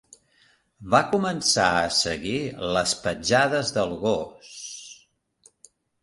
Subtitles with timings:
[0.93, 2.39] Va començar a seguir
[2.77, 4.55] les petjades del gos.